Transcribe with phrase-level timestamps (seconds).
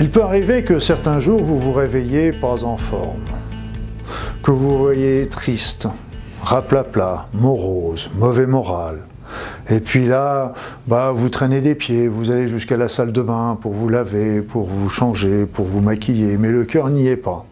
[0.00, 3.20] Il peut arriver que certains jours vous vous réveillez pas en forme,
[4.42, 5.88] que vous voyez triste,
[6.42, 9.00] raplapla, morose, mauvais moral,
[9.68, 10.54] et puis là,
[10.86, 14.40] bah, vous traînez des pieds, vous allez jusqu'à la salle de bain pour vous laver,
[14.40, 17.44] pour vous changer, pour vous maquiller, mais le cœur n'y est pas.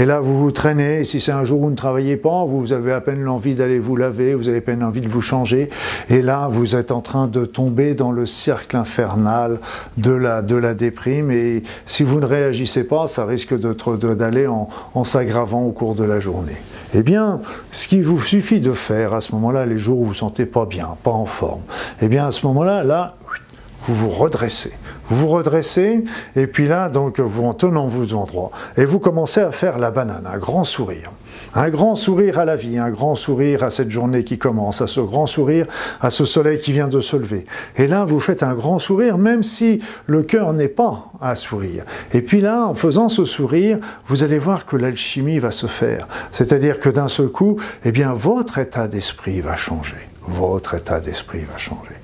[0.00, 2.44] Et là, vous vous traînez, et si c'est un jour où vous ne travaillez pas,
[2.44, 5.20] vous avez à peine l'envie d'aller vous laver, vous avez à peine envie de vous
[5.20, 5.70] changer,
[6.08, 9.58] et là, vous êtes en train de tomber dans le cercle infernal
[9.96, 15.04] de la, de déprime, et si vous ne réagissez pas, ça risque d'aller en, en
[15.04, 16.56] s'aggravant au cours de la journée.
[16.94, 17.40] Eh bien,
[17.72, 20.14] ce qu'il vous suffit de faire à ce moment-là, les jours où vous ne vous
[20.14, 21.62] sentez pas bien, pas en forme,
[22.00, 23.16] eh bien, à ce moment-là, là,
[23.82, 24.72] vous vous redressez.
[25.10, 26.04] Vous redressez,
[26.36, 29.90] et puis là, donc, vous en tenant vous endroit, et vous commencez à faire la
[29.90, 31.10] banane, un grand sourire.
[31.54, 34.86] Un grand sourire à la vie, un grand sourire à cette journée qui commence, à
[34.86, 35.66] ce grand sourire
[36.00, 37.46] à ce soleil qui vient de se lever.
[37.76, 41.84] Et là, vous faites un grand sourire, même si le cœur n'est pas à sourire.
[42.12, 46.06] Et puis là, en faisant ce sourire, vous allez voir que l'alchimie va se faire.
[46.32, 50.08] C'est-à-dire que d'un seul coup, eh bien, votre état d'esprit va changer.
[50.26, 51.96] Votre état d'esprit va changer.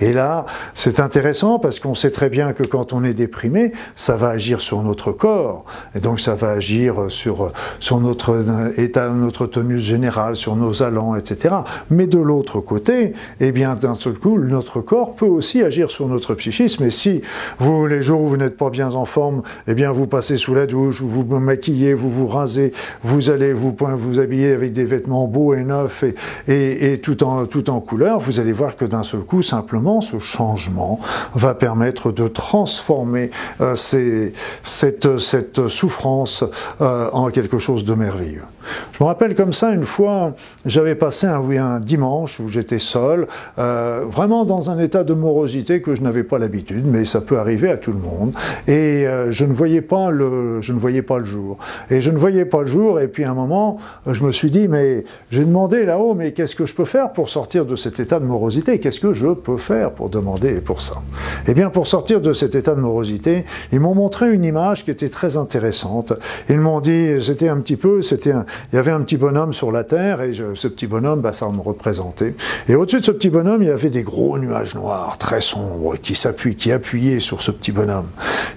[0.00, 4.16] Et là, c'est intéressant parce qu'on sait très bien que quand on est déprimé, ça
[4.16, 5.64] va agir sur notre corps.
[5.94, 8.44] Et donc ça va agir sur, sur notre
[8.76, 11.56] état, notre tenue générale, sur nos allants, etc.
[11.90, 16.08] Mais de l'autre côté, eh bien, d'un seul coup, notre corps peut aussi agir sur
[16.08, 16.84] notre psychisme.
[16.84, 17.22] Et si
[17.58, 20.54] vous, les jours où vous n'êtes pas bien en forme, eh bien, vous passez sous
[20.54, 24.84] la douche, vous vous maquillez, vous vous rasez, vous allez vous, vous habiller avec des
[24.84, 26.14] vêtements beaux et neufs et,
[26.48, 29.59] et, et tout, en, tout en couleur, vous allez voir que d'un seul coup, ça
[29.60, 30.98] simplement ce changement
[31.34, 33.30] va permettre de transformer
[33.60, 36.44] euh, cette, souffrance
[36.80, 38.44] euh, en quelque chose de merveilleux.
[38.92, 43.26] Je me rappelle comme ça, une fois, j'avais passé un, dimanche où j'étais seul,
[43.58, 47.38] euh, vraiment dans un état de morosité que je n'avais pas l'habitude, mais ça peut
[47.38, 48.32] arriver à tout le monde.
[48.66, 51.58] Et je, ne voyais pas le, je ne voyais pas le jour.
[51.90, 54.50] Et je ne voyais pas le jour, et puis à un moment, je me suis
[54.50, 57.98] dit, mais j'ai demandé là-haut, mais qu'est-ce que je peux faire pour sortir de cet
[57.98, 58.78] état de morosité?
[58.78, 61.02] Qu'est-ce que je peux faire pour demander pour ça
[61.46, 64.90] Eh bien, pour sortir de cet état de morosité, ils m'ont montré une image qui
[64.90, 66.12] était très intéressante.
[66.48, 68.34] Ils m'ont dit, c'était un petit peu, c'était
[68.72, 71.48] il y avait un petit bonhomme sur la terre et ce petit bonhomme, bah, ça
[71.48, 72.34] me représentait.
[72.68, 75.96] Et au-dessus de ce petit bonhomme, il y avait des gros nuages noirs, très sombres,
[75.96, 78.08] qui s'appuient, qui appuyaient sur ce petit bonhomme.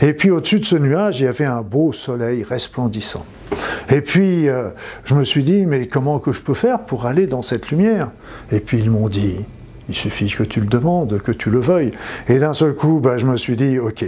[0.01, 3.25] Et puis au-dessus de ce nuage, il y avait un beau soleil resplendissant.
[3.89, 4.69] Et puis, euh,
[5.03, 8.11] je me suis dit, mais comment que je peux faire pour aller dans cette lumière?
[8.51, 9.35] Et puis ils m'ont dit,
[9.89, 11.91] il suffit que tu le demandes, que tu le veuilles.
[12.29, 14.05] Et d'un seul coup, bah, je me suis dit, ok,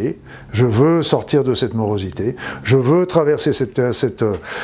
[0.51, 4.23] je veux sortir de cette morosité, je veux traverser cette, cette,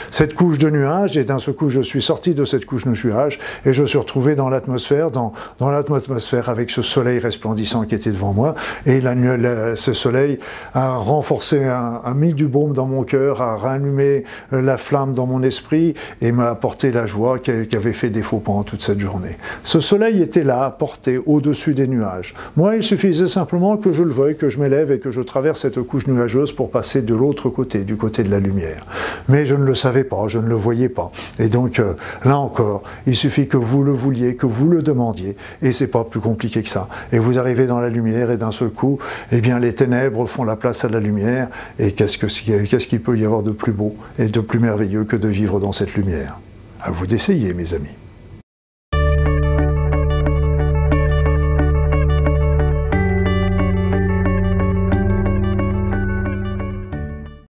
[0.09, 2.91] cette couche de nuages, et d'un seul coup, je suis sorti de cette couche de
[2.91, 7.95] nuages, et je suis retrouvé dans l'atmosphère, dans, dans l'atmosphère avec ce soleil resplendissant qui
[7.95, 8.55] était devant moi,
[8.85, 10.39] et la, ce soleil
[10.73, 15.43] a renforcé, a, mis du baume dans mon cœur, a rallumé la flamme dans mon
[15.43, 19.37] esprit, et m'a apporté la joie qui, qui avait fait défaut pendant toute cette journée.
[19.63, 22.33] Ce soleil était là, apporté au-dessus des nuages.
[22.55, 25.61] Moi, il suffisait simplement que je le veuille, que je m'élève et que je traverse
[25.61, 28.85] cette couche nuageuse pour passer de l'autre côté, du côté de la lumière.
[29.27, 31.11] Mais je ne le savais pas, je ne le voyais pas.
[31.39, 31.93] Et donc, euh,
[32.25, 36.03] là encore, il suffit que vous le vouliez, que vous le demandiez, et c'est pas
[36.03, 36.87] plus compliqué que ça.
[37.11, 38.99] Et vous arrivez dans la lumière, et d'un seul coup,
[39.31, 43.25] eh bien, les ténèbres font la place à la lumière, et qu'est-ce qu'il peut y
[43.25, 46.37] avoir de plus beau et de plus merveilleux que de vivre dans cette lumière?
[46.81, 48.00] À vous d'essayer, mes amis.